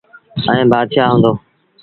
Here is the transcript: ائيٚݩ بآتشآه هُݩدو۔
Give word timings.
ائيٚݩ 0.49 0.69
بآتشآه 0.71 1.09
هُݩدو۔ 1.11 1.31